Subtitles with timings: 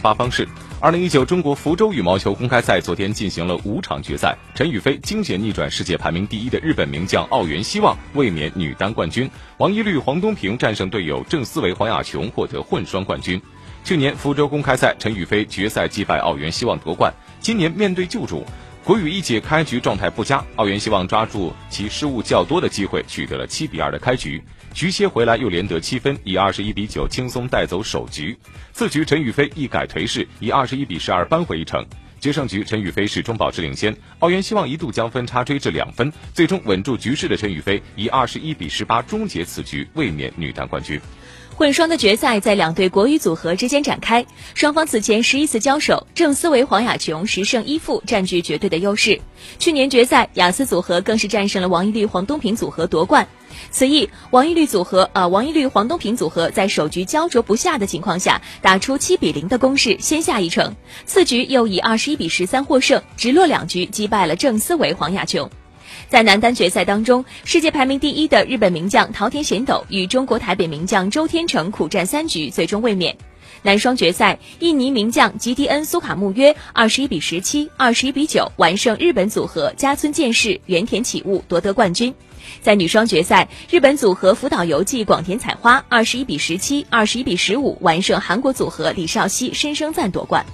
[0.00, 0.46] 八方式。
[0.80, 9.28] 二零一九中国福州羽毛球公开赛昨天进行了五场决赛，陈雨菲惊险逆转世界排名第一的日本名将奥原希望，卫冕女单冠军。
[9.56, 13.40] 王一律、黄东萍战胜队友郑思维、黄雅琼，获得混双冠军。
[13.84, 17.12] 去年福州公开赛，陈雨菲决赛击败奥原希望夺冠。
[17.40, 18.44] 今年面对旧主。
[18.88, 24.42] 国羽一姐开局状态不佳，奥原希望抓住其失误较多的机会，取得了七比二的开局。
[24.72, 28.34] 局歇回来又连得七分，以二十一比九轻松带走首局。
[28.72, 31.84] 次局陈雨菲一改颓势，以二十一比十二扳回一城。
[32.18, 40.98] 决胜局陈雨菲始终保持领先，奥原希望一度将分差追至两分，最终稳住局势的陈雨菲以二十一比十八终结此局，卫冕女单冠军。
[41.58, 49.20] 混双的决赛在两对国羽组合之间展开，双方此前十一次交手，郑思维、黄雅琼十胜一负，占据绝对的优势。
[49.58, 53.26] 去年决赛雅思组合更是战胜了王懿律、黄东萍组合夺冠。
[53.72, 60.72] 此役王懿律组合呃王懿律、黄东萍组合在首局焦灼不下的情况下，打出七比零的攻势，先下一城。
[61.06, 65.50] 次局又以二十一比十三获胜，直落两局击败了郑思维、黄雅琼。
[66.08, 73.16] 在男单决赛当中，世界排名第一的日本名将桃田贤斗与中国台北名将周天成苦战三局，最终卫冕。
[73.62, 82.14] 男双决赛，印尼名将吉迪恩苏卡穆约二十一比十七、二十一比九完胜日本组合加村健士、原田启悟，夺得冠军。
[82.62, 90.46] 在女双决赛，日本组合福岛由纪、广田彩花二十一比十七、二十一比十五完胜韩国组合李绍熙、申生赞夺冠。